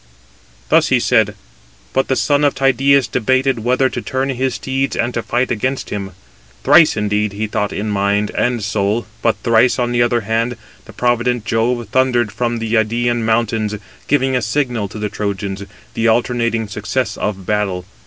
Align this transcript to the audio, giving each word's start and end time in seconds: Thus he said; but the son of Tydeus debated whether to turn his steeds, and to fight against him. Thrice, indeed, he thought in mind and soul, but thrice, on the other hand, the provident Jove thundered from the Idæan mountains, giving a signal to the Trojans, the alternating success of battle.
Thus 0.69 0.87
he 0.87 0.99
said; 0.99 1.35
but 1.93 2.07
the 2.07 2.15
son 2.15 2.43
of 2.43 2.55
Tydeus 2.55 3.05
debated 3.05 3.59
whether 3.63 3.87
to 3.87 4.01
turn 4.01 4.29
his 4.29 4.55
steeds, 4.55 4.95
and 4.95 5.13
to 5.13 5.21
fight 5.21 5.51
against 5.51 5.91
him. 5.91 6.13
Thrice, 6.63 6.97
indeed, 6.97 7.33
he 7.33 7.45
thought 7.45 7.71
in 7.71 7.89
mind 7.91 8.31
and 8.31 8.63
soul, 8.63 9.05
but 9.21 9.35
thrice, 9.43 9.77
on 9.77 9.91
the 9.91 10.01
other 10.01 10.21
hand, 10.21 10.57
the 10.85 10.93
provident 10.93 11.45
Jove 11.45 11.87
thundered 11.89 12.31
from 12.31 12.57
the 12.57 12.73
Idæan 12.73 13.17
mountains, 13.21 13.75
giving 14.07 14.35
a 14.35 14.41
signal 14.41 14.87
to 14.87 14.97
the 14.97 15.07
Trojans, 15.07 15.65
the 15.93 16.07
alternating 16.07 16.67
success 16.67 17.15
of 17.15 17.45
battle. 17.45 17.85